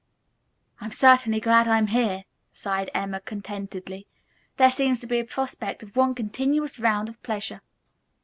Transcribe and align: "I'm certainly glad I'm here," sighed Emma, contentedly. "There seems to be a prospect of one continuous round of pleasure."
"I'm 0.79 0.89
certainly 0.89 1.39
glad 1.39 1.67
I'm 1.67 1.85
here," 1.85 2.23
sighed 2.51 2.89
Emma, 2.91 3.19
contentedly. 3.21 4.07
"There 4.57 4.71
seems 4.71 4.99
to 5.01 5.05
be 5.05 5.19
a 5.19 5.25
prospect 5.25 5.83
of 5.83 5.95
one 5.95 6.15
continuous 6.15 6.79
round 6.79 7.07
of 7.07 7.21
pleasure." 7.21 7.61